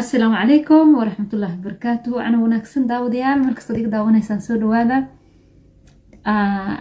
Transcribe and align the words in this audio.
asalaamu 0.00 0.36
calaykum 0.40 0.86
waraxmatullaahi 0.98 1.56
wabarakaatu 1.58 2.10
ana 2.26 2.36
wanaagsan 2.44 2.86
daawadayaal 2.90 3.40
markastad 3.46 3.76
iga 3.80 3.90
daawanaysaan 3.96 4.40
soo 4.46 4.56
dhawaada. 4.62 4.96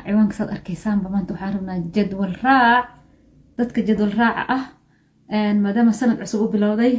Ciwaankasaad 0.05 0.49
arkeysaanba 0.55 1.07
maanta 1.13 1.33
waxaan 1.33 1.53
rabnaa 1.57 1.79
jadwal 1.95 2.33
raac 2.43 2.85
dadka 3.57 3.79
jadwal 3.87 4.13
raaca 4.19 4.43
ah 4.55 4.63
maadaama 5.63 5.93
sanad 5.99 6.17
cusub 6.21 6.41
u 6.45 6.47
bilowday. 6.53 6.93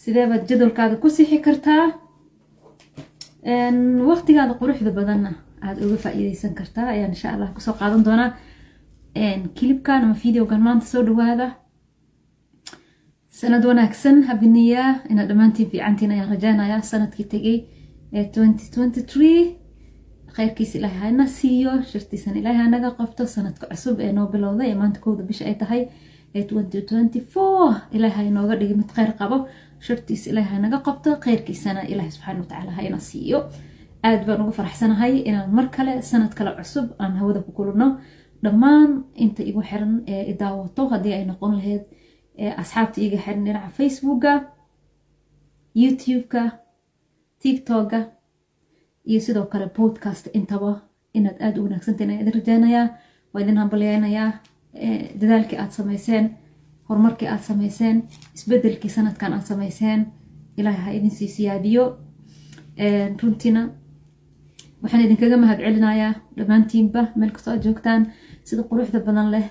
Sidee 0.00 0.26
baad 0.30 0.42
jadwalkaada 0.50 0.96
ku 1.02 1.08
sixi 1.16 1.38
kartaa. 1.46 1.84
Waqtigaada 4.08 4.54
quruxda 4.60 4.90
badanna 4.98 5.30
aada 5.64 5.80
uga 5.86 5.96
faa-iideysan 6.04 6.54
kartaa 6.60 6.86
ayaan 6.94 7.12
insha 7.16 7.28
allah 7.34 7.48
ku 7.54 7.60
soo 7.66 7.74
qaadan 7.80 8.02
doonaa. 8.06 8.30
Kilibkan 9.56 10.00
ama 10.04 10.14
videogan 10.24 10.60
maanta 10.66 10.86
soo 10.92 11.02
dhawaada 11.08 11.46
sanad 13.42 13.64
wanaagsan 13.70 14.16
habiniyaa 14.28 14.90
inaad 15.10 15.28
dhammaantiin 15.30 15.70
fiicantiin 15.72 16.10
ayaan 16.14 16.30
rajeynayaa 16.34 16.80
sannadkii 16.90 17.26
tegay 17.34 17.58
ee 18.18 18.24
twenty 18.34 18.64
twenty 18.74 19.02
three 19.12 19.40
siiyo 21.38 21.72
shartiisana 21.90 22.36
ilaahay 22.40 22.62
hanaga 22.66 22.90
qabto 23.00 23.26
sanadka 23.34 23.66
cusub 23.72 24.00
ee 24.00 24.12
noo 24.12 24.26
bilowday 24.32 24.68
ee 24.70 24.74
maanta 24.82 25.00
kowda 25.04 25.22
bisha 25.30 25.44
ay 25.50 25.54
tahay 25.62 25.82
ee 26.34 26.44
twenty 26.50 26.82
twenty 26.90 27.20
dhigi 28.60 28.74
mid 28.80 28.90
kheyr 28.96 29.12
qabo 29.20 29.36
shartiisa 29.86 30.30
ilaahay 30.30 30.54
hanaga 30.58 30.78
qabto 30.86 31.10
kheyrkiisana 31.24 31.80
ilaahay 31.92 32.10
subxaana 32.16 32.40
watacaala 32.42 32.72
hayna 32.78 32.98
siiyo 33.08 33.38
aad 34.08 34.20
baan 34.26 34.40
ugu 34.42 34.52
faraxsanahay 34.58 35.14
inaan 35.28 35.50
mar 35.58 35.66
kale 35.76 35.94
sanad 36.10 36.32
kale 36.38 36.50
cusub 36.58 36.86
aan 37.02 37.12
hawada 37.20 37.40
ku 37.46 37.52
kulano 37.58 37.88
dhammaan 38.44 38.90
inta 39.24 39.42
igu 39.50 39.60
xiran 39.70 39.94
ee 40.12 40.22
idaawato 40.32 40.82
haddii 40.92 41.14
ay 41.18 41.24
noqon 41.30 41.52
lahayd 41.58 41.82
asxaabta 42.62 42.98
iga 43.06 43.18
xiran 43.24 43.44
dhinaca 43.46 43.70
facebooka 43.78 44.32
youtube-ka 45.74 46.42
tiktoka 47.42 47.98
iyo 49.10 49.20
sidoo 49.20 49.46
kale 49.52 49.66
podcast 49.78 50.24
intaba 50.38 50.72
inaad 51.14 51.38
aada 51.44 51.60
u 51.60 51.64
wanaagsantahin 51.64 52.10
ayaan 52.10 52.22
idin 52.28 52.34
rajeynayaa 52.40 52.88
waa 53.32 53.42
idin 53.42 53.56
hambalyeynayaa 53.62 54.30
dadaalkii 55.20 55.58
aada 55.58 55.70
sameyseen 55.80 56.24
horumarkii 56.88 57.28
aada 57.28 57.42
sameyseen 57.50 57.96
isbedelkii 58.36 58.90
sanadkan 58.96 59.32
aada 59.32 59.44
sameyseen 59.52 60.00
ilaahay 60.56 60.84
ha 60.84 60.90
idin 60.98 61.10
sii 61.10 61.28
siyaadiyo. 61.36 61.84
Runtiina 63.22 63.62
waxaan 64.82 65.04
idinkaga 65.04 65.36
mahad 65.36 65.58
celinayaa 65.64 66.14
dhammaantiinba 66.36 67.02
meel 67.16 67.30
kastoo 67.34 67.52
aad 67.54 67.62
joogtaan 67.66 68.02
sida 68.48 68.62
quruxda 68.70 69.00
badan 69.06 69.28
leh 69.34 69.46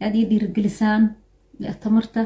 aada 0.00 0.16
ii 0.18 0.24
dhiirigelisaan 0.30 1.02
tamarta 1.82 2.20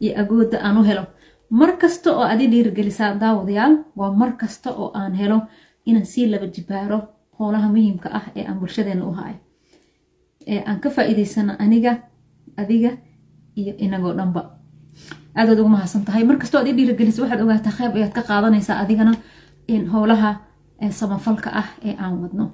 iyo 0.00 0.12
agooda 0.20 0.58
aan 0.66 0.78
u 0.78 0.82
helo. 0.88 1.04
Mar 1.50 1.70
kasta 1.80 2.10
oo 2.16 2.22
aad 2.24 2.40
ii 2.40 2.48
dhiirigelisaan 2.52 3.18
daawadayaal 3.20 3.74
waa 3.96 4.12
mar 4.20 4.32
kasta 4.40 4.70
oo 4.70 4.90
aan 4.94 5.14
helo 5.14 5.38
inaan 5.86 6.06
sii 6.06 6.26
laba 6.30 6.46
jibaaro 6.54 6.98
howlaha 7.38 7.68
muhiimka 7.68 8.08
ah 8.18 8.24
ee 8.36 8.44
aan 8.48 8.58
bulshadeena 8.60 9.04
u 9.06 9.12
hayo 9.12 9.36
ee 10.46 10.62
aan 10.66 10.80
ka 10.80 10.88
faa-iideysano 10.90 11.52
aniga 11.58 11.92
adiga 12.56 12.90
iyo 13.56 13.74
inagoo 13.78 14.12
dhanba. 14.18 14.42
Aadaad 15.38 15.58
ugu 15.60 15.68
mahadsan 15.68 16.04
tahay. 16.04 16.24
Markastoo 16.24 16.58
aad 16.60 16.66
ii 16.68 16.76
dhiirigelisa 16.78 17.22
waxaad 17.22 17.40
ogaataa 17.44 17.72
qeyb 17.78 17.94
ayaad 17.96 18.12
ka 18.18 18.22
qaadanaysaa 18.28 18.78
adigana 18.82 19.12
howlaha 19.92 20.30
samafalka 20.90 21.50
ah 21.60 21.68
ee 21.86 21.94
aan 22.02 22.14
wadno 22.22 22.44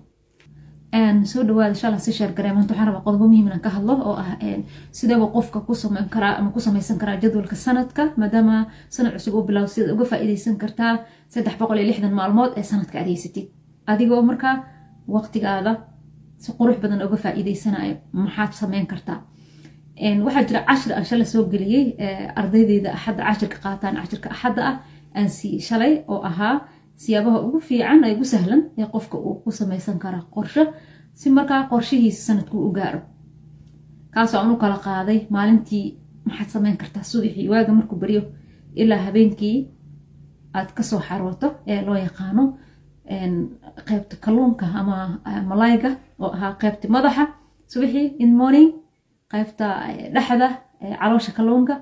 soo 1.25 1.43
dhawaada 1.43 1.73
insha 1.75 1.99
si 1.99 2.13
sheergaree 2.13 2.53
maanta 2.53 2.73
waxaan 2.75 2.89
rabaa 2.89 3.05
qodobo 3.07 3.27
muhiim 3.29 3.47
inaan 3.47 3.61
ka 3.61 3.71
hadlo 3.77 3.95
oo 4.09 4.17
ah 4.23 4.37
sideeba 4.99 5.27
qofka 5.35 5.61
ku 5.67 5.75
sameyn 5.75 6.09
karaa 6.15 6.37
ama 6.39 6.51
ku 6.51 6.61
samaysan 6.61 6.99
karaa 6.99 7.17
jadwalka 7.23 7.57
sanadka 7.57 8.03
maadaama 8.17 8.67
sanad 8.91 9.13
cusub 9.17 9.35
u 9.35 9.43
bilaabo 9.49 9.69
sidaad 9.75 9.93
uga 9.95 10.05
faa-iideysan 10.11 10.57
kartaa 10.63 10.93
saddex 11.33 11.57
boqol 11.61 11.79
iyo 11.79 11.87
lixdan 11.91 12.13
maalmood 12.19 12.53
ee 12.59 12.63
sanadka 12.71 12.99
aad 12.99 13.07
haysatid 13.13 13.47
adigoo 13.93 14.23
markaa 14.31 14.57
waqtigaada 15.15 15.73
si 16.43 16.51
qurux 16.59 16.77
badan 16.83 17.01
uga 17.07 17.17
faa-iideysanayo 17.25 17.95
maxaad 18.13 18.53
sameyn 18.61 18.87
kartaa? 18.93 19.19
Waxaa 20.27 20.45
jira 20.49 20.61
cashir 20.69 20.93
aan 20.97 21.05
shalay 21.11 21.27
soo 21.33 21.45
geliyey 21.53 21.85
ardaydeyda 22.41 22.89
axadda 22.97 23.23
cashirka 23.29 23.59
qaataan 23.65 23.95
cashirka 24.01 24.29
axadda 24.35 24.63
ah 24.71 24.77
aan 25.19 25.29
siiyey 25.37 25.61
shalay 25.69 25.93
oo 26.13 26.21
ahaa 26.31 26.55
siyaabaha 26.97 27.39
ugu 27.47 27.61
fiican 27.61 28.05
ee 28.05 28.15
ugu 28.15 28.25
sahlan 28.25 28.63
ee 28.79 28.87
qofka 28.95 29.17
uu 29.19 29.35
ku 29.45 29.51
samaysan 29.51 29.99
karaa 29.99 30.25
qorsho 30.35 30.65
si 31.15 31.31
markaa 31.31 31.63
qorshihiisa 31.73 32.23
sanadku 32.27 32.57
u 32.69 32.73
gaaro. 32.73 33.01
Kaasoo 34.15 34.41
aan 34.41 34.51
u 34.53 34.57
kala 34.57 34.79
qaaday 34.87 35.19
maalintii 35.31 35.87
maxaad 36.27 36.49
sameyn 36.55 36.77
kartaa 36.77 37.03
subaxii 37.11 37.49
waaga 37.53 37.73
markuu 37.73 37.99
baryo? 38.03 38.23
Ilaa 38.75 38.99
habeenkii 39.07 39.57
aad 40.55 40.69
ka 40.77 40.83
soo 40.83 41.01
xarooto 41.09 41.49
ee 41.67 41.81
loo 41.87 41.97
yaqaano 42.07 42.45
qeybta 43.89 44.17
kalluunka 44.25 44.67
ama 44.81 44.97
malayga 45.51 45.91
oo 46.23 46.31
ahaa 46.37 46.53
qeybta 46.63 46.89
madaxa 46.95 47.25
subaxii 47.73 48.07
in 48.23 48.31
morning 48.41 48.71
qeybta 49.33 49.67
dhexda 50.15 50.49
caloosha 51.01 51.33
kalluunka 51.39 51.75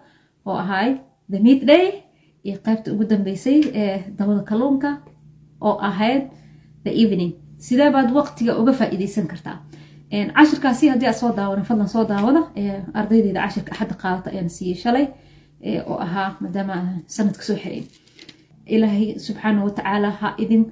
oo 0.47 0.57
ahaay 0.65 0.91
the 1.31 1.39
meat 1.45 1.63
day 1.71 1.87
iyo 2.45 2.57
qeybta 2.67 2.93
ugu 2.93 3.05
dambeysay 3.11 3.59
ee 3.83 3.97
dabada 4.19 4.43
kalluunka 4.51 4.91
oo 5.61 5.77
ahayd 5.89 6.23
the 6.85 6.91
evening. 7.03 7.33
Sidee 7.59 7.91
baad 7.95 8.11
waqtiga 8.19 8.53
uga 8.61 8.73
faa-iideysan 8.73 9.27
kartaa? 9.33 9.57
Cashirkaasi 10.37 10.89
haddii 10.93 11.07
aad 11.09 11.15
soo 11.23 11.33
daawana 11.39 11.65
fadlan 11.65 11.89
soo 11.89 12.05
daawada 12.05 12.43
ardaydeyda 12.99 13.41
cashirka 13.45 13.71
axadda 13.73 13.95
qaadata 14.03 14.31
ayaan 14.31 14.49
siiyey 14.57 14.75
shalay 14.83 15.07
oo 15.91 15.99
ahaa 16.07 16.29
maadaama 16.41 16.77
sanadka 17.07 17.43
soo 17.49 17.57
xiray. 17.63 17.83
Ilaahay 18.75 19.19
subxaana 19.27 19.65
watacaala 19.65 20.11
ha 20.21 20.29
idin 20.39 20.63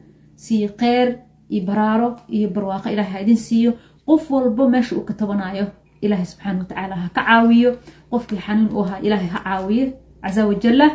siiyo 0.44 0.68
kheyr 0.80 1.08
iyo 1.50 1.62
baraaro 1.68 2.08
iyo 2.36 2.48
barwaaqo 2.54 2.88
ilaahay 2.94 3.12
ha 3.12 3.20
idin 3.26 3.36
siiyo. 3.36 3.72
Qof 4.06 4.30
walbo 4.30 4.68
meesha 4.68 4.96
uu 4.96 5.04
ka 5.08 5.14
tabanayo 5.14 5.66
ilaahay 6.04 6.26
subxaana 6.32 6.58
watacaala 6.62 6.94
ha 7.02 7.08
ka 7.16 7.22
caawiyo. 7.28 7.70
Qofkii 8.10 8.40
xanuun 8.46 8.70
u 8.76 8.80
ahaa 8.84 8.98
ilaahay 9.06 9.28
ha 9.34 9.40
caawiyo. 9.44 9.86
Casa 10.22 10.46
wajalla 10.50 10.86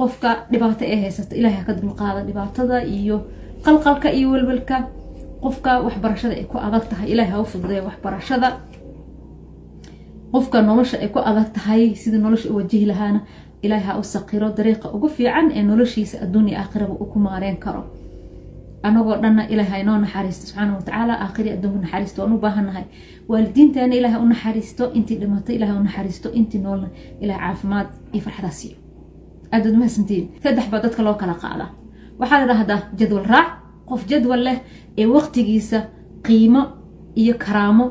qofka 0.00 0.30
dhibaato 0.52 0.84
ee 0.92 0.98
haysata 1.02 1.34
ilaahay 1.40 1.58
haka 1.60 1.72
dulqaada 1.80 2.20
dhibaatada 2.28 2.76
iyo 2.98 3.16
qalqalka 3.66 4.08
iyo 4.18 4.26
welwelka 4.34 4.76
qofka 5.44 5.70
waxbarashada 5.86 6.34
ay 6.40 6.44
ku 6.52 6.56
adag 6.66 6.84
tahay 6.90 7.06
ilaahay 7.12 7.32
ha 7.34 7.40
u 7.40 7.44
fududeeya 7.52 7.82
waxbarashada. 7.88 8.48
Qofka 10.32 10.58
nolosha 10.68 10.96
ay 11.04 11.08
ku 11.14 11.18
adag 11.30 11.48
tahay 11.56 11.82
sidii 12.02 12.20
nolosha 12.26 12.48
u 12.52 12.56
wajihi 12.60 12.86
lahaana 12.92 13.20
ilaahay 13.64 13.86
ha 13.88 13.98
u 14.00 14.02
saqiro 14.14 14.48
dariiqa 14.58 14.86
ugu 14.96 15.08
fiican 15.16 15.46
ee 15.58 15.62
noloshiisa 15.70 16.16
adduun 16.24 16.46
aakhiraba 16.60 16.94
uu 17.02 17.06
ku 17.12 17.18
maareen 17.26 17.56
karo. 17.64 17.82
Anagoo 18.86 19.16
dhanna 19.22 19.42
ilaahay 19.52 19.80
ha 19.80 19.84
inoo 19.84 19.98
naxariisto 20.04 20.44
subxaana 20.46 20.72
watacaala 20.78 21.14
aakhiri 21.24 21.48
adduunku 21.56 21.78
naxariisto 21.84 22.18
waan 22.22 22.32
u 22.36 22.38
baahannahay 22.44 22.84
waalidiinteena 23.30 23.94
ilaahay 24.00 24.20
u 24.24 24.28
naxariisto 24.32 24.84
intii 24.98 25.16
dhimato 25.22 25.50
ilaahay 25.56 25.76
u 25.80 25.84
naxariisto 25.88 26.28
intii 26.38 26.60
noolna 26.66 26.88
ilaahay 27.22 27.42
caafimaad 27.48 27.86
iyo 28.14 28.22
farxada 28.26 28.50
siiyo 28.58 28.76
aadaad 29.54 29.74
mahadsantiin. 29.80 30.24
Saddex 30.42 30.66
baa 30.72 30.80
dadka 30.86 31.02
loo 31.06 31.14
kala 31.20 31.34
qaadaa 31.42 31.70
waxaad 32.20 32.42
idhaahdaa 32.46 32.80
jadwal 32.98 33.24
raac 33.32 33.48
qof 33.88 34.00
jadwal 34.10 34.42
leh 34.46 34.58
ee 35.00 35.06
waqtigiisa 35.14 35.78
qiimo 36.26 36.62
iyo 37.22 37.34
karaamo 37.44 37.86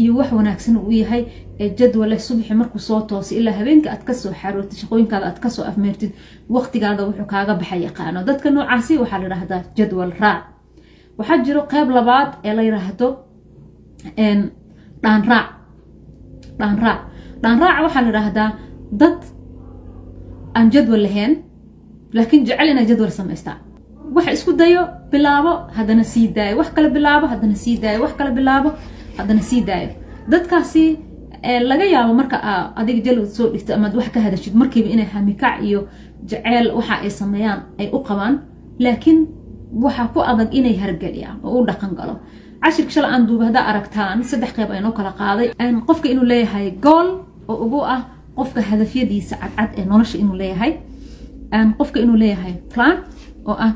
iyo 0.00 0.12
wax 0.18 0.30
wanaagsan 0.38 0.76
uu 0.76 0.90
yahay 1.02 1.22
ee 1.62 1.68
jadwal 1.78 2.08
leh 2.12 2.20
subaxi 2.26 2.54
markuu 2.60 2.80
soo 2.88 3.00
toosay 3.08 3.38
ilaa 3.38 3.54
habeenka 3.58 3.88
aad 3.94 4.02
ka 4.08 4.14
soo 4.20 4.32
xarootid 4.40 4.76
shaqooyinkaada 4.80 5.26
aad 5.30 5.38
ka 5.44 5.48
soo 5.54 5.64
afmeertid 5.70 6.10
waqtigaada 6.54 7.02
wuxuu 7.08 7.26
kaaga 7.32 7.54
baxa 7.60 7.76
yaqaano. 7.86 8.18
Dadka 8.28 8.46
noocaasi 8.50 8.92
waxaa 9.02 9.18
la 9.20 9.24
yidhaahdaa 9.26 9.60
jadwal 9.78 10.12
raac. 10.20 10.40
Waxaa 11.18 11.38
jiro 11.46 11.62
qeyb 11.72 11.88
labaad 11.96 12.30
ee 12.46 12.52
la 12.58 12.62
yidhaahdo 12.68 13.08
dhaanraac 15.02 15.48
dhaanraac 16.60 16.98
dhaanraac 17.42 17.76
waxaa 17.84 18.02
la 18.04 18.08
yidhaahdaa 18.10 18.48
dad 19.00 19.18
aan 20.56 20.70
jadwal 20.74 21.02
lahayn 21.06 21.32
laakiin 22.16 22.44
jecel 22.48 22.68
inaa 22.72 22.84
jadwal 22.90 23.10
samaystaa 23.18 23.56
wax 24.14 24.26
isku 24.36 24.52
dayo 24.60 24.82
bilaabo 25.12 25.52
haddana 25.76 26.04
sii 26.04 26.28
daayo. 26.36 26.54
Wax 26.60 26.68
kale 26.76 26.88
bilaabo 26.96 27.26
haddana 27.32 27.54
sii 27.64 27.76
daayo. 27.82 27.98
Wax 28.04 28.12
kale 28.18 28.30
bilaabo 28.38 28.70
haddana 29.18 29.42
sii 29.48 29.60
daayo. 29.68 29.88
Dadkaasi 30.32 30.84
laga 31.70 31.84
yaabo 31.94 32.12
marka 32.20 32.36
adiga 32.80 33.00
jalwad 33.06 33.28
soo 33.36 33.48
dhigto 33.52 33.74
amaad 33.74 33.94
wax 33.96 34.08
ka 34.14 34.20
hadashid 34.20 34.54
markiiba 34.60 34.88
inay 34.94 35.08
hamikac 35.14 35.54
iyo 35.64 35.80
jeceyl 36.28 36.66
waxa 36.76 36.94
ay 37.04 37.10
sameeyaan 37.10 37.60
ay 37.80 37.88
u 37.96 37.98
qabaan 38.08 38.34
laakiin 38.84 39.18
waxaa 39.84 40.06
ku 40.14 40.20
adag 40.30 40.50
inay 40.58 40.76
hargeliyaan 40.82 41.38
oo 41.44 41.60
u 41.60 41.66
dhaqan 41.68 41.92
galo. 41.98 42.14
Cashirka 42.62 42.90
shala 42.94 43.08
aan 43.14 43.26
duuba 43.26 43.44
haddaa 43.48 43.64
aragtaan 43.70 44.22
saddex 44.30 44.52
qeyb 44.56 44.70
aynoo 44.70 44.92
kala 44.98 45.12
qaaday. 45.20 45.48
Qofka 45.88 46.06
inuu 46.12 46.24
leeyahay 46.32 46.70
gool 46.84 47.08
oo 47.48 47.56
ugu 47.64 47.80
ah 47.94 48.00
qofka 48.36 48.60
hadafyadiisa 48.70 49.36
cadcad 49.42 49.70
ee 49.78 49.84
nolosha 49.92 50.16
inuu 50.22 50.36
leeyahay 50.42 50.72
qofka 51.78 51.98
inuu 52.04 52.16
leeyahay 52.22 52.54
plan 52.74 52.96
oo 53.50 53.56
ah 53.66 53.72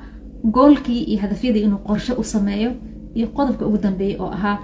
goolkii 0.56 1.02
iyo 1.10 1.18
hadafyadii 1.24 1.62
inuu 1.68 1.78
qorshe 1.88 2.12
u 2.20 2.24
sameeyo 2.34 2.70
iyo 3.18 3.26
qodobka 3.36 3.66
ugu 3.66 3.78
dambeeyay 3.84 4.16
oo 4.22 4.30
ahaa 4.36 4.58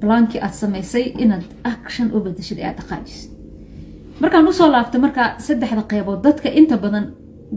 blaankii 0.00 0.40
aad 0.40 0.52
samaysay 0.62 1.02
inaad 1.22 1.44
action 1.72 2.06
u 2.16 2.20
bedeshid 2.24 2.58
ee 2.58 2.64
aad 2.68 2.76
dhaqaajisid 2.80 3.30
markaan 4.20 4.48
u 4.48 4.52
soo 4.58 4.68
laabtay 4.74 5.00
markaa 5.06 5.28
saddexda 5.46 5.82
qeybood 5.92 6.20
dadka 6.26 6.48
inta 6.60 6.76
badan 6.84 7.06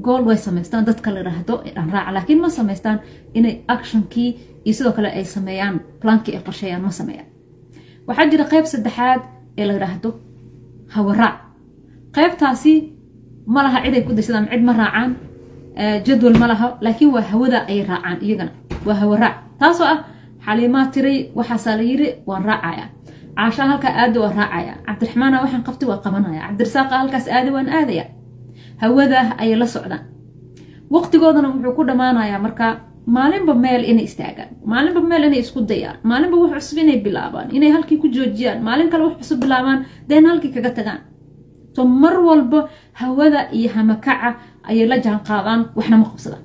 gool 0.05 0.23
way 0.27 0.37
samaystaan 0.47 0.85
dadka 0.89 1.11
la 1.13 1.19
yidhaahdo 1.19 1.55
dhanraaca 1.75 2.11
laakiin 2.15 2.39
ma 2.41 2.49
samaystaan 2.49 2.99
inay 3.33 3.55
actionkii 3.75 4.29
iyo 4.65 4.73
sidoo 4.77 4.91
kale 4.97 5.09
ay 5.17 5.25
sameeyaan 5.35 5.75
plankii 6.01 6.35
ay 6.35 6.41
qorsheeyaan 6.47 6.81
ma 6.87 6.91
sameeyaan. 6.99 7.27
Waxaa 8.07 8.25
jira 8.31 8.45
qayb 8.51 8.65
saddexaad 8.73 9.21
ee 9.57 9.65
la 9.67 9.73
yidhaahdo 9.77 10.09
hawaraac 10.95 11.35
qaybtaasi 12.15 12.73
ma 13.53 13.63
laha 13.65 13.79
ciday 13.85 14.01
ku 14.07 14.11
daysadaan 14.17 14.47
cid 14.51 14.63
ma 14.63 14.73
raacaan. 14.73 15.11
Jadwal 16.05 16.35
ma 16.41 16.47
laha 16.51 16.67
laakiin 16.83 17.11
waa 17.15 17.23
hawada 17.31 17.59
ay 17.71 17.83
raacaan 17.89 18.17
iyagana. 18.21 18.51
Waa 18.85 18.97
hawaraac 19.01 19.35
taasoo 19.59 19.87
ah 19.93 19.99
xaliimaa 20.45 20.91
tiray 20.93 21.17
waxaasaa 21.37 21.75
la 21.79 21.83
yiri 21.83 22.07
waan 22.27 22.43
raacaya. 22.45 22.85
Caashaa 23.37 23.65
halkaa 23.71 23.93
aada 24.01 24.19
waan 24.23 24.35
raacaya. 24.37 24.73
Cabdiraxmaana 24.85 25.37
waxaan 25.43 25.63
qabtay 25.67 25.87
waan 25.89 26.01
qabanaya. 26.05 26.41
Cabdirasaaqa 26.47 26.93
halkaas 27.01 27.25
aada 27.27 27.49
waan 27.55 27.69
aadaya. 27.69 28.05
Hawadaa 28.81 29.25
ayay 29.41 29.55
la 29.61 29.65
socdaan. 29.67 30.03
Waqtigoodana 30.93 31.47
wuxuu 31.53 31.73
ku 31.77 31.81
dhammaanayaa 31.87 32.39
markaa 32.45 32.73
maalinba 33.05 33.53
meel 33.53 33.83
inay 33.91 34.03
istaagaan. 34.09 34.49
Maalinba 34.65 35.01
meel 35.01 35.23
inay 35.27 35.39
isku 35.39 35.59
dayaan. 35.71 35.97
Maalinba 36.03 36.37
wax 36.41 36.51
cusub 36.63 36.77
inay 36.83 36.97
bilaabaan. 37.05 37.47
Inay 37.55 37.71
halkii 37.75 37.97
ku 38.01 38.07
joojiyaan. 38.15 38.59
Maalin 38.67 38.89
kale 38.89 39.03
wax 39.07 39.15
cusub 39.21 39.39
bilaabaan 39.43 39.85
deen 40.09 40.25
halkii 40.25 40.51
kaga 40.55 40.71
tagaan. 40.77 41.01
So 41.75 41.85
mar 41.85 42.15
walba 42.27 42.69
hawada 42.93 43.41
iyo 43.51 43.69
hamakaca 43.75 44.29
ayay 44.69 44.87
la 44.87 44.97
jaan 45.05 45.19
qaadaan 45.27 45.61
waxna 45.75 45.97
ma 45.97 46.05
qabsadaan 46.11 46.43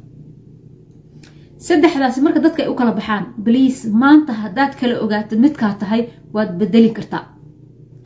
saddexdaasi 1.67 2.21
marka 2.25 2.41
dadka 2.47 2.63
ay 2.63 2.69
u 2.73 2.75
kala 2.79 2.93
baxaan 2.99 3.25
bliis 3.45 3.79
maanta 4.03 4.33
haddaad 4.43 4.73
kala 4.81 4.95
ogaato 5.05 5.35
midkaa 5.45 5.75
tahay 5.81 6.03
waad 6.35 6.51
bedeli 6.61 6.91
kartaa. 6.97 7.25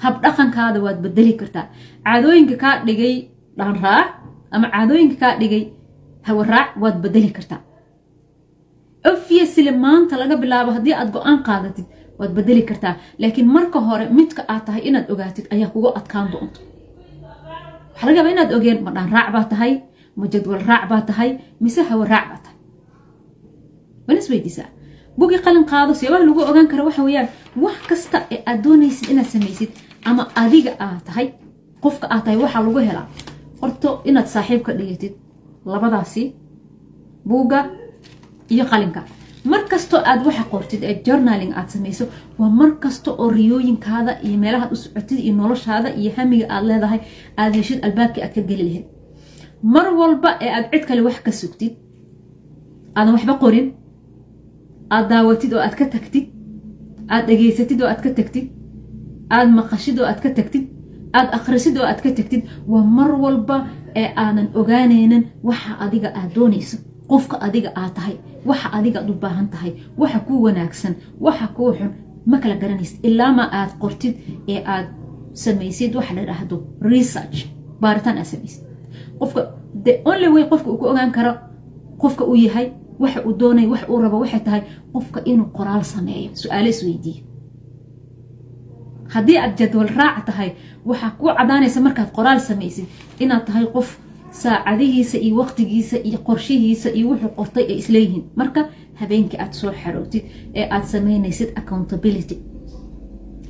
Habdhaqankaada 0.05 0.79
waad 0.85 0.99
bedeli 1.05 1.33
kartaa. 1.41 1.67
Caadooyinka 2.07 2.57
kaa 2.63 2.75
dhigay 2.87 3.15
dhanraac 3.59 4.09
ama 4.55 4.67
caadooyinka 4.75 5.17
kaa 5.23 5.35
dhigay 5.41 5.63
hawaraac 6.29 6.69
waad 6.83 6.97
bedeli 7.05 7.31
kartaa 7.37 7.61
obviously 9.05 9.71
maanta 9.85 10.17
laga 10.23 10.37
bilaabo 10.37 10.71
haddii 10.77 10.95
aad 10.95 11.11
go'aan 11.15 11.39
qaadatid 11.49 11.87
waad 12.19 12.33
bedeli 12.37 12.63
kartaa. 12.63 12.95
Laakiin 13.19 13.49
marka 13.57 13.81
hore 13.81 14.05
midka 14.19 14.43
aad 14.49 14.65
tahay 14.67 14.83
inaad 14.89 15.07
ogaatid 15.13 15.47
ayaa 15.55 15.71
kugu 15.75 15.89
adkaan 15.99 16.29
doonto. 16.33 16.61
Waxaa 17.93 18.07
laga 18.07 18.17
yaabaa 18.19 18.33
inaad 18.37 18.53
ogeen 18.57 18.79
ma 18.85 18.91
dhanraac 18.97 19.29
baa 19.35 19.45
tahay 19.53 19.73
ma 20.17 20.27
jadwal 20.33 20.63
raac 20.69 20.85
baa 20.91 21.01
tahay 21.11 21.31
mise 21.61 21.83
hawaraac 21.91 22.27
baa 22.31 22.41
tahay? 22.45 22.57
Isweydiisaa? 24.19 24.69
Bugi 25.19 25.39
qalin 25.45 25.65
qaado 25.71 25.93
siyaabaha 25.95 26.25
lagu 26.29 26.41
ogaan 26.51 26.69
karo 26.71 26.83
waxa 26.89 27.03
weeyaan 27.07 27.29
wax 27.65 27.79
kasta 27.89 28.19
ee 28.35 28.43
aad 28.47 28.59
doonaysid 28.65 29.09
inaad 29.13 29.27
samaysid 29.35 29.71
ama 30.09 30.23
adiga 30.43 30.73
aad 30.87 31.01
tahay 31.09 31.27
qofka 31.85 32.07
aad 32.15 32.23
tahay 32.25 32.39
waxaa 32.43 32.63
lagu 32.67 32.79
helaa. 32.89 33.07
Horto 33.61 33.91
inaad 34.09 34.27
saaxiib 34.35 34.63
ka 34.67 34.73
dhigatid 34.79 35.13
labadaasi 35.73 36.23
buugga 37.29 37.61
iyo 38.55 38.65
qalinka. 38.71 39.01
Mar 39.51 39.63
kastoo 39.73 40.01
aad 40.11 40.21
waxa 40.27 40.45
qortid 40.53 40.83
ee 40.89 40.95
journaling 41.07 41.53
aad 41.59 41.69
samayso 41.75 42.05
waa 42.39 42.51
mar 42.61 42.71
kasta 42.83 43.11
oo 43.23 43.29
riyooyinkaada 43.39 44.13
iyo 44.27 44.37
meelahaad 44.43 44.73
u 44.75 44.77
socotid 44.85 45.19
iyo 45.25 45.35
noloshaada 45.41 45.89
iyo 46.01 46.11
hamiga 46.17 46.47
aad 46.55 46.65
leedahay 46.71 47.01
aad 47.41 47.53
heshid 47.59 47.79
albaabkii 47.87 48.23
aad 48.25 48.33
ka 48.37 48.41
geli 48.49 48.65
lahayd. 48.69 48.87
Mar 49.75 49.87
walba 50.01 50.31
ee 50.45 50.51
aad 50.57 50.67
cid 50.73 50.85
kale 50.89 51.01
wax 51.07 51.17
ka 51.27 51.33
sugtid 51.41 51.73
aadan 52.97 53.13
waxba 53.17 53.35
qorin 53.43 53.67
aad 54.95 55.07
daawatid 55.11 55.53
oo 55.55 55.61
aad 55.67 55.75
ka 55.81 55.85
tagtid 55.95 56.27
aad 57.13 57.25
dhegaysatid 57.29 57.79
oo 57.83 57.89
aad 57.93 58.01
ka 58.05 58.11
tagtid 58.19 58.47
aad 59.37 59.49
maqashid 59.59 59.97
oo 60.01 60.07
aad 60.11 60.21
ka 60.25 60.31
tagtid 60.39 60.65
aad 61.19 61.29
akhrisid 61.39 61.75
oo 61.81 61.87
aad 61.91 62.01
ka 62.05 62.11
tagtid 62.19 62.43
waa 62.73 62.85
mar 62.99 63.11
walba 63.25 63.57
ee 64.01 64.09
aadan 64.25 64.49
ogaanaynin 64.61 65.23
waxa 65.49 65.73
adiga 65.85 66.09
aad 66.21 66.31
doonayso 66.37 66.77
qofka 67.11 67.37
adiga 67.47 67.71
aad 67.81 67.93
tahay 67.99 68.15
waxa 68.49 68.69
adiga 68.79 68.99
aad 69.01 69.11
u 69.13 69.15
baahan 69.25 69.49
tahay 69.55 69.73
waxa 70.01 70.19
kuu 70.27 70.41
wanaagsan 70.47 70.95
waxa 71.27 71.47
kuu 71.57 71.71
xun 71.79 71.91
ma 72.31 72.37
kala 72.43 72.55
garanaysid 72.63 72.99
ilaama 73.09 73.45
aad 73.59 73.71
qortid 73.83 74.15
ee 74.53 74.61
aad 74.75 74.87
samaysid 75.45 75.91
waxa 75.99 76.13
la 76.17 76.21
idhaahdo 76.27 76.57
research 76.93 77.37
baaritaan 77.83 78.17
aad 78.19 78.29
samaysid. 78.33 78.63
Qofka 79.21 79.41
the 79.85 79.93
only 80.11 80.29
way 80.35 80.45
qofka 80.51 80.69
uu 80.71 80.79
ku 80.81 80.87
ogaan 80.93 81.11
karo 81.17 81.33
qofka 82.03 82.25
uu 82.31 82.37
yahay 82.47 82.67
waxa 83.03 83.19
uu 83.27 83.33
doonay 83.41 83.67
wax 83.73 83.83
uu 83.91 83.99
rabo 84.05 84.17
waxay 84.23 84.41
tahay 84.47 84.63
qofka 84.95 85.19
inuu 85.31 85.49
qoraal 85.57 85.85
sameeyo 85.95 86.31
su'aalo 86.41 86.69
isweydiiyo 86.75 87.23
haddii 89.15 89.39
aad 89.43 89.55
jadwal 89.59 89.89
raac 89.99 90.25
tahay 90.29 90.51
waxaa 90.89 91.11
kuu 91.19 91.31
cadaanaysa 91.39 91.81
markaad 91.87 92.11
qoraal 92.17 92.41
samaysid 92.49 92.87
inaad 93.23 93.45
tahay 93.49 93.67
qof 93.75 93.89
saacadihiisa 94.31 95.19
iyo 95.19 95.37
waqtigiisa 95.37 95.97
iyo 96.09 96.19
qorshihiisa 96.19 96.89
iyo 96.95 97.09
wuxuu 97.11 97.33
qortay 97.39 97.65
ay 97.71 97.79
isleeyihiin. 97.83 98.25
Marka 98.37 98.69
habeenkii 99.01 99.39
aad 99.41 99.53
soo 99.53 99.73
xarootid 99.73 100.25
ee 100.55 100.69
aad 100.71 100.85
samaynaysid 100.85 101.49
accountability. 101.61 102.37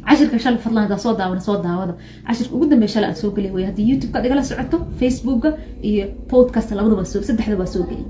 Cashirka 0.09 0.38
shalay 0.38 0.59
fadlan 0.59 0.99
soo 0.99 1.15
daawana 1.17 1.41
soo 1.41 1.62
daawada. 1.62 1.94
Cashirka 2.27 2.55
ugu 2.55 2.67
dambeya 2.67 2.88
shalay 2.88 3.11
aad 3.11 3.17
soo 3.17 3.31
geliy 3.31 3.50
way 3.55 3.65
haddii 3.65 3.87
youtube-ka 3.91 4.25
igala 4.27 4.43
socoto 4.44 4.87
facebooka 4.99 5.49
iyo 5.82 6.06
podcast 6.29 6.71
labadaba 6.73 7.05
soo 7.05 7.23
saddexda 7.23 7.56
baa 7.56 7.67
soo 7.67 7.85
geliy 7.91 8.06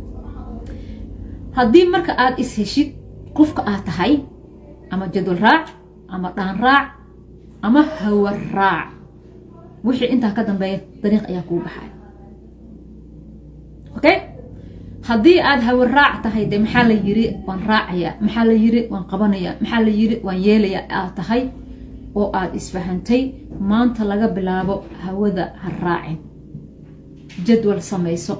haddii 1.52 1.84
marka 1.94 2.12
aad 2.18 2.38
is 2.38 2.56
heshid 2.56 2.88
qofka 3.34 3.62
aad 3.66 3.84
tahay 3.84 4.12
ama 4.90 5.06
jadwal 5.14 5.38
raac 5.38 5.66
ama 6.08 6.32
dhaan 6.36 6.56
raac 6.64 6.86
ama 7.62 7.82
hawa 7.82 8.32
raac 8.54 8.88
wixii 9.84 10.08
intaa 10.14 10.30
ka 10.36 10.42
dambeeya 10.44 10.78
dariiq 11.02 11.24
ayaa 11.30 11.42
kuu 11.48 11.60
baxaya 11.64 11.90
okay 13.96 14.16
haddii 15.08 15.38
aad 15.50 15.60
hawa 15.68 15.84
raac 15.96 16.14
tahay 16.24 16.44
dee 16.50 16.58
maxaa 16.64 16.84
la 16.90 16.94
yiri 17.06 17.24
waan 17.46 17.60
raacaya. 17.70 18.10
Maxaa 18.24 18.44
la 18.44 18.52
yiri 18.64 18.80
waan 18.92 19.04
qabanaya. 19.10 19.50
Maxaa 19.60 19.80
la 19.86 19.90
yiri 20.00 20.16
waan 20.26 20.38
yeelaya. 20.46 20.80
Aad 20.98 21.14
tahay 21.18 21.42
oo 22.14 22.30
aad 22.38 22.54
isfahantay 22.58 23.22
maanta 23.70 24.04
laga 24.10 24.28
bilaabo 24.36 24.74
hawada 25.04 25.44
ha 25.62 25.68
raacin. 25.84 26.18
Jadwal 27.46 27.80
samayso. 27.90 28.34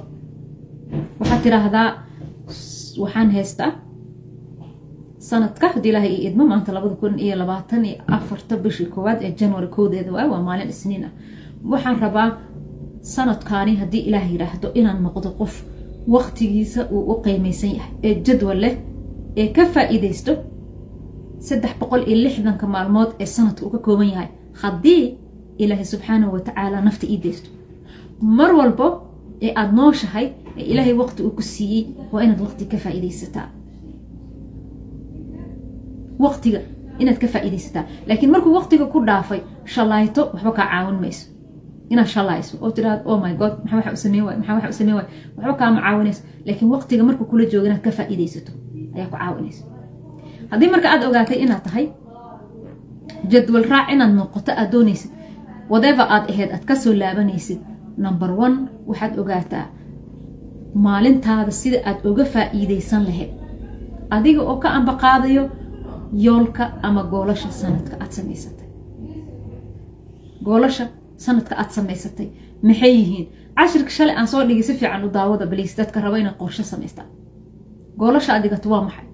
Waxaad 1.19 1.41
tiraahdaa 1.43 1.87
waxaan 3.01 3.29
haystaa 3.35 3.71
sanadka 5.29 5.67
haddii 5.73 5.89
ilaahay 5.91 6.13
io 6.15 6.21
idmo 6.29 6.43
maanta 6.51 6.71
labada 6.75 6.95
kun 7.01 7.19
iyo 7.19 7.35
labaatan 7.41 7.85
iyo 7.85 7.97
afarta 8.15 8.57
bishii 8.63 8.85
koowaad 8.93 9.19
ee 9.23 9.31
january 9.39 9.67
kowdeeda 9.67 10.11
waay 10.15 10.27
waa 10.33 10.41
maalin 10.47 10.69
isniin 10.69 11.03
ah. 11.07 11.11
Waxaan 11.71 11.97
rabaa 12.05 12.29
sanadkaani 13.01 13.75
haddii 13.81 13.99
ilaah 14.09 14.25
yidhaahdo 14.33 14.67
inaan 14.79 15.03
noqdo 15.03 15.29
qof 15.39 15.53
waqtigiisa 16.13 16.81
uu 16.91 17.03
u 17.11 17.15
qiimaysan 17.25 17.71
yahay 17.77 17.91
ee 18.03 18.13
jadwal 18.25 18.59
leh 18.63 18.75
ee 19.41 19.47
ka 19.55 19.65
faa-iideysto 19.73 20.33
saddex 21.47 21.73
boqol 21.79 22.01
iyo 22.07 22.17
lixdanka 22.25 22.67
maalmood 22.67 23.09
ee 23.19 23.25
sanadka 23.25 23.65
uu 23.65 23.69
ka 23.69 23.77
kooban 23.85 24.09
yahay. 24.13 24.27
Haddii 24.61 25.03
ilaahay 25.57 25.85
subxaanahu 25.85 26.33
watacaala 26.33 26.81
nafta 26.81 27.05
ii 27.13 27.17
deysto 27.23 27.49
mar 28.21 28.51
walbo 28.59 28.87
ee 29.41 29.51
aada 29.55 29.71
nooshahay 29.71 30.25
ee 30.57 30.63
ilaahay 30.71 30.93
waqti 31.01 31.23
uu 31.23 31.31
ku 31.37 31.41
siiyey 31.41 31.85
waa 32.11 32.23
inaad 32.23 32.41
waqti 32.45 32.65
ka 32.65 32.77
faa-iideysataa 32.83 33.47
waqtiga 36.19 36.59
inaad 36.99 37.17
ka 37.21 37.27
faa-iideysataa 37.33 37.83
laakiin 38.07 38.31
markuu 38.31 38.53
waqtiga 38.59 38.85
ku 38.93 38.99
dhaafay 39.09 39.41
shallaayto 39.73 40.21
waxba 40.33 40.51
kaa 40.57 40.67
caawin 40.71 40.99
mayso 41.03 41.25
inaad 41.91 42.09
shallaayso 42.15 42.53
oo 42.63 42.71
tiraado 42.77 43.01
oh 43.11 43.17
my 43.23 43.33
god 43.41 43.53
maxaa 43.63 43.77
waxa 43.77 43.91
u 43.97 43.99
sameyn 44.79 44.95
waay 44.97 45.07
waxba 45.37 45.53
kaama 45.61 45.79
caawinayso 45.85 46.21
laakiin 46.45 46.69
waqtiga 46.75 47.03
markuu 47.07 47.25
kula 47.31 47.45
joogo 47.51 47.65
inaad 47.69 47.83
ka 47.87 47.91
faa-iideysato 47.97 48.51
ayaa 48.95 49.07
ku 49.11 49.15
caawinaysa 49.21 49.63
haddii 50.51 50.69
marka 50.73 50.87
aad 50.93 51.03
ogaatay 51.09 51.37
inaad 51.45 51.63
tahay 51.67 51.85
jadwal 53.31 53.65
raac 53.73 53.87
inaad 53.93 54.13
noqoto 54.19 54.51
aad 54.61 54.69
doonaysid 54.73 55.11
whatever 55.71 56.05
aad 56.15 56.25
ahayd 56.31 56.49
aad 56.55 56.63
ka 56.69 56.75
soo 56.83 56.93
laabanaysid 57.01 57.59
number 58.05 58.29
one 58.45 58.55
waxaad 58.89 59.13
ogaataa 59.21 59.65
maalintaada 60.85 61.51
sida 61.61 61.77
aad 61.89 61.99
uga 62.11 62.25
faa-iideysan 62.33 63.01
lahayd 63.09 63.31
adiga 64.15 64.41
oo 64.51 64.57
ka 64.63 64.69
ambaqaadayo 64.79 65.43
yoolka 66.25 66.63
ama 66.87 67.01
goolasha 67.11 67.49
sanadka 67.61 67.93
aad 68.03 68.11
samaysatay 68.17 68.67
goolasha 70.45 70.85
sanadka 71.25 71.53
aad 71.61 71.69
samaysatay 71.77 72.27
maxay 72.67 72.93
yihiin? 72.99 73.25
Cashirka 73.57 73.91
shalay 73.97 74.15
aan 74.19 74.27
soo 74.31 74.41
dhigay 74.47 74.63
si 74.69 74.73
fiican 74.79 75.03
u 75.07 75.09
daawada 75.17 75.45
baliis 75.51 75.73
dadka 75.79 75.97
raba 76.05 76.17
inaad 76.21 76.37
qorsho 76.41 76.63
samaystaan 76.73 77.09
goolasha 77.99 78.31
aad 78.35 78.43
dhigato 78.45 78.67
waa 78.73 78.83
maxay? 78.87 79.05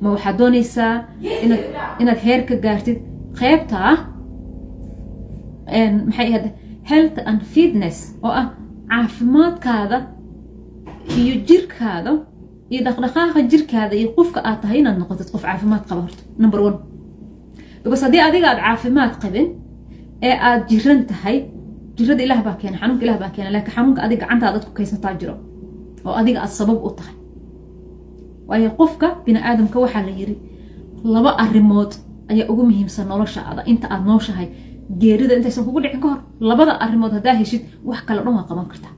Ma 0.00 0.06
waxaad 0.14 0.36
doonaysaa 0.40 0.92
inaad 1.44 1.62
inaad 2.02 2.20
heer 2.26 2.40
ka 2.48 2.54
gaartid? 2.64 2.98
Qeybta 3.40 3.76
ah 3.92 3.98
maxay 6.08 6.26
ahad 6.32 6.44
health 6.90 7.18
and 7.30 7.40
fitness 7.54 7.96
oo 8.26 8.32
ah 8.40 8.46
caafimaadkaada 8.90 9.98
iyo 11.20 11.34
jirkaada 11.48 12.12
iyo 12.72 12.80
dhaqdhaqaaqa 12.86 13.40
jirkaada 13.52 13.94
iyo 14.00 14.08
qofka 14.18 14.40
aad 14.48 14.58
tahay 14.62 14.78
inaad 14.82 14.96
noqotid 15.02 15.28
qof 15.34 15.42
caafimaad 15.48 15.82
qaba 15.88 16.00
horto 16.06 16.22
number 16.42 16.60
one. 16.68 16.78
Because 17.82 18.02
haddii 18.06 18.22
adiga 18.28 18.46
aad 18.52 18.60
caafimaad 18.66 19.12
qabin 19.22 19.46
ee 20.22 20.34
aad 20.48 20.60
jiran 20.70 21.00
tahay 21.10 21.36
jirada 21.96 22.22
ilaah 22.26 22.40
baa 22.46 22.56
keena 22.60 22.76
xanuunka 22.80 23.02
ilah 23.06 23.18
baa 23.22 23.30
keena 23.34 23.50
laakiin 23.54 23.74
xanuunka 23.76 24.00
adiga 24.06 24.20
gacantaada 24.26 24.58
ku 24.64 24.70
kaysataa 24.78 25.14
jiro 25.20 25.34
oo 26.06 26.14
adiga 26.20 26.38
aad 26.44 26.52
sabab 26.58 26.78
u 26.86 26.90
tahay. 26.98 27.14
Waayo 28.48 28.70
qofka 28.80 29.06
bini 29.24 29.38
aadamka 29.48 29.76
waxaa 29.84 30.02
la 30.08 30.12
yiri 30.20 30.34
laba 31.14 31.30
arrimood 31.44 31.92
ayaa 32.32 32.48
ugu 32.52 32.62
muhiimsan 32.68 33.06
noloshaada 33.12 33.62
inta 33.70 33.86
aad 33.94 34.02
nooshahay 34.10 34.48
geerida 35.00 35.34
intaysan 35.38 35.64
kugu 35.66 35.78
dhicin 35.84 36.00
ka 36.04 36.08
hor 36.12 36.20
labada 36.50 36.72
arrimood 36.84 37.12
haddaa 37.16 37.34
heshid 37.40 37.62
wax 37.88 38.00
kale 38.08 38.20
dhan 38.24 38.34
waa 38.38 38.46
qaban 38.50 38.66
kartaa 38.72 38.94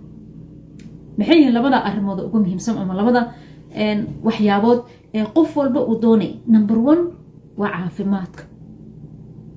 maxay 1.19 1.37
yihiin 1.41 1.55
labada 1.59 1.79
arrimood 1.89 2.19
ugu 2.27 2.37
muhiimsan 2.45 2.75
ama 2.83 2.95
labada 3.01 3.21
waxyaabood 4.27 4.81
ee 5.17 5.25
qof 5.37 5.51
walba 5.59 5.81
uu 5.89 5.97
doonay? 6.05 6.31
Number 6.55 6.79
one 6.93 7.03
waa 7.61 7.71
caafimaadka. 7.77 8.43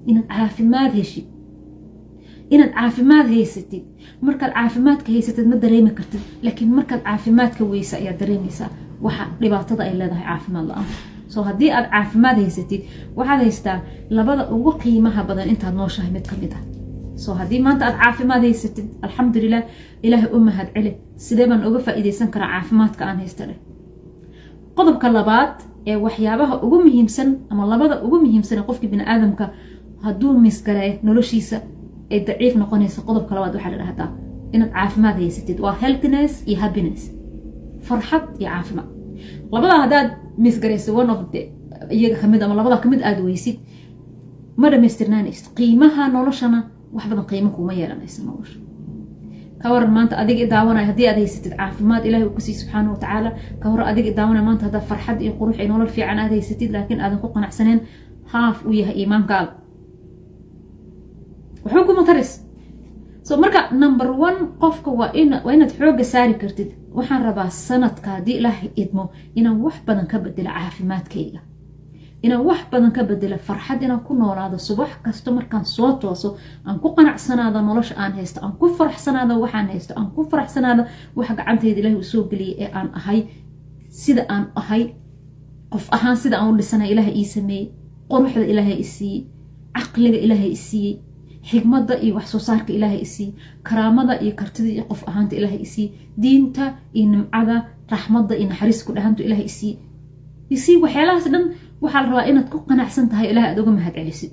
Inaad 0.09 0.27
caafimaad 0.35 0.91
heshid 0.99 1.25
inaad 2.53 2.71
caafimaad 2.79 3.27
haysatid. 3.35 3.83
Markaad 4.27 4.51
caafimaadka 4.57 5.09
haysatid 5.15 5.45
ma 5.51 5.55
dareemi 5.63 5.91
kartid. 5.97 6.21
Laakiin 6.45 6.71
markaad 6.77 7.01
caafimaadka 7.07 7.63
weysa 7.71 7.95
ayaad 8.01 8.17
dareemaysaa 8.21 8.69
waxa 9.05 9.23
dhibaatada 9.41 9.83
ay 9.87 9.93
leedahay 9.99 10.25
caafimaad 10.31 10.65
la'aan. 10.69 10.87
Soo 11.33 11.43
haddii 11.49 11.71
aad 11.77 11.87
caafimaad 11.93 12.37
haysatid 12.43 12.81
waxaad 13.17 13.39
haystaa 13.45 13.77
labada 14.17 14.43
ugu 14.55 14.71
qiimaha 14.83 15.21
badan 15.29 15.47
intaad 15.53 15.75
nooshahay 15.79 16.11
mid 16.17 16.25
ka 16.31 16.35
mid 16.41 16.53
ah. 16.57 16.61
Soo 17.23 17.33
haddii 17.39 17.59
maanta 17.65 17.83
aad 17.87 17.97
caafimaad 18.03 18.41
haysatid 18.47 18.87
alxamdulilah 19.05 19.61
ilaahay 20.05 20.29
u 20.35 20.39
mahad 20.47 20.67
celi. 20.75 20.91
Sidee 21.25 21.47
baan 21.49 21.61
uga 21.67 21.79
faa'iidaysan 21.85 22.27
karaa 22.33 22.49
caafimaadka 22.55 23.01
aan 23.09 23.17
haysta 23.23 23.43
qodobka 24.77 25.07
labaad 25.17 25.55
ee 25.87 25.95
waxyaabaha 26.05 26.55
ugu 26.65 26.77
muhiimsan 26.85 27.29
ama 27.51 27.63
labada 27.71 27.95
ugu 28.05 28.17
muhiimsan 28.23 28.57
ee 28.59 28.65
qofka 28.69 28.87
bini 28.91 29.03
aadamka 29.13 29.45
hadduu 30.05 30.33
misgalee 30.45 30.99
noloshiisa 31.07 31.57
ay 32.13 32.19
daciif 32.27 32.53
noqonaysa 32.61 32.99
qodobka 33.07 33.31
labaad 33.35 33.53
waxaa 33.55 33.71
la 33.73 33.77
dhahdaa 33.83 34.09
inaad 34.55 34.71
caafimaad 34.77 35.15
haysatid. 35.21 35.57
Waa 35.63 35.75
healthiness 35.83 36.33
iyo 36.49 36.57
happiness. 36.63 37.01
Farxad 37.87 38.23
iyo 38.39 38.49
caafimaad. 38.53 38.87
Labada 39.53 39.75
haddaad 39.83 40.07
misgaraysa 40.43 40.89
one 41.01 41.09
of 41.13 41.19
the 41.31 41.41
iyaga 41.97 42.15
ka 42.21 42.27
mid 42.31 42.41
ama 42.43 42.53
labada 42.59 42.77
ka 42.83 42.87
mid 42.93 43.01
aada 43.07 43.21
weysid 43.27 43.57
ma 44.61 44.67
dhamaystirnaanaysid 44.73 45.45
qiimaha 45.57 46.03
noloshana 46.15 46.59
wax 46.95 47.03
badan 47.11 47.25
qiimo 47.31 47.49
kuma 47.55 47.73
yeelanaysa 47.79 48.19
nolosha. 48.29 48.57
Ka 49.61 49.67
waran 49.73 49.91
maanta 49.97 50.15
adiga 50.21 50.41
i 50.45 50.47
daawanaya 50.53 50.85
haddii 50.91 51.07
aad 51.09 51.19
haysatid 51.23 51.53
caafimaad 51.59 52.03
ilahi 52.07 52.23
uu 52.27 52.33
ku 52.37 52.41
sii 52.45 52.53
subxaana 52.61 52.89
wa 52.93 52.97
tacaala. 53.03 53.29
Ka 53.61 53.65
waran 53.71 53.87
adiga 53.91 54.09
i 54.11 54.13
daawanaya 54.19 54.45
maanta 54.49 54.63
haddaad 54.67 54.85
farxad 54.91 55.17
iyo 55.23 55.31
qurux 55.39 55.55
iyo 55.59 55.67
nolol 55.73 55.87
fiican 55.95 56.19
aad 56.19 56.31
haysatid 56.37 56.69
laakiin 56.75 56.99
aadan 57.01 57.19
ku 57.23 57.27
qanacsaneen 57.35 57.79
haaf 58.33 58.57
uu 58.67 58.73
yahay 58.81 58.95
iimaankaada 59.01 59.51
waxba 61.63 61.81
kuma 61.87 62.03
taris 62.09 62.31
so 63.27 63.37
marka 63.43 63.59
number 63.83 64.09
one 64.27 64.37
qofka 64.61 64.89
waa 64.99 65.11
inaad 65.13 65.71
xooga 65.77 66.03
saari 66.13 66.33
kartid. 66.41 66.69
Waxaan 66.97 67.21
rabaa 67.27 67.49
sanadka 67.67 68.09
haddii 68.15 68.37
ilaahay 68.39 68.69
idmo 68.83 69.03
inaan 69.39 69.57
wax 69.65 69.75
badan 69.87 70.07
ka 70.11 70.17
bedelo 70.23 70.49
caafimaadkayga. 70.57 71.39
Inaan 72.25 72.43
wax 72.49 72.59
badan 72.71 72.91
ka 72.95 73.01
bedelo 73.09 73.37
farxad 73.47 73.79
inaan 73.85 74.01
ku 74.07 74.13
noolaado 74.13 74.57
subax 74.67 74.91
kasta 75.05 75.29
markaan 75.37 75.65
soo 75.75 75.91
tooso 76.01 76.29
aan 76.67 76.77
ku 76.83 76.87
qanacsanaado 76.95 77.59
nolosha 77.67 77.95
aan 78.03 78.13
haysto 78.17 78.39
aan 78.45 78.53
ku 78.59 78.65
faraxsanaado 78.77 79.33
waxaan 79.43 79.67
haysto 79.73 79.93
aan 79.99 80.09
ku 80.15 80.21
faraxsanaado 80.31 80.83
waxa 81.17 81.33
gacantayda 81.39 81.79
ilaahay 81.81 81.99
u 82.03 82.03
soo 82.11 82.23
geliyay 82.31 82.55
ee 82.63 82.69
aan 82.79 82.89
ahay 82.99 83.19
sida 84.01 84.23
aan 84.33 84.45
ahay 84.61 84.83
qof 85.73 85.85
ahaan 85.95 86.17
sida 86.23 86.35
aan 86.39 86.49
u 86.53 86.57
dhisanay 86.59 86.89
ilaahay 86.93 87.15
ii 87.21 87.25
sameeyey 87.35 87.65
quruxda 88.11 88.45
ilaahay 88.51 88.77
i 88.83 89.11
caqliga 89.77 90.17
ilaahay 90.25 90.51
i 90.57 90.83
xigmada 91.49 91.95
iyo 92.03 92.13
wax 92.17 92.25
soo 92.33 92.41
saarka 92.47 92.71
ilaahay 92.77 93.01
isii 93.07 93.29
karaamada 93.67 94.13
iyo 94.23 94.33
kartida 94.39 94.69
iyo 94.75 94.83
qof 94.91 95.01
ahaanta 95.09 95.33
ilaahay 95.39 95.61
isii 95.67 95.87
diinta 96.23 96.65
iyo 96.97 97.05
nimcada 97.13 97.55
raxmada 97.93 98.33
iyo 98.39 98.47
naxariis 98.51 98.79
ku 98.85 98.91
dhahantu 98.97 99.21
ilahay 99.27 99.45
isii 99.51 99.73
isii 100.55 100.75
waxyaalahaas 100.83 101.27
dhan 101.33 101.45
waxaa 101.83 102.01
la 102.03 102.07
rabaa 102.09 102.25
inaad 102.31 102.47
ku 102.53 102.57
qanacsan 102.69 103.05
tahay 103.11 103.27
ilahay 103.31 103.49
aad 103.51 103.59
uga 103.61 103.71
mahad 103.77 103.93
celisid 103.97 104.31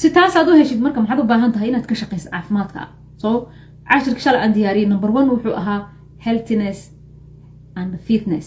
si 0.00 0.06
taasaad 0.16 0.48
u 0.50 0.54
heshid 0.60 0.80
marka 0.84 0.98
maxaad 1.02 1.20
u 1.22 1.26
baahan 1.32 1.52
tahay 1.54 1.68
inaad 1.72 1.86
ka 1.90 1.94
shaqaysid 2.00 2.30
caafimaadka. 2.34 2.80
Soo 3.22 3.36
cashirka 3.90 4.20
shalay 4.24 4.40
aan 4.44 4.52
diyaariyay 4.56 4.88
number 4.92 5.10
one 5.18 5.28
wuxuu 5.34 5.54
ahaa 5.60 5.80
healthiness 6.24 6.78
and 7.80 7.90
fitness 8.08 8.46